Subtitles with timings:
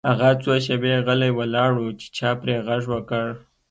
[0.09, 3.27] هغه څو شیبې غلی ولاړ و چې چا پرې غږ وکړ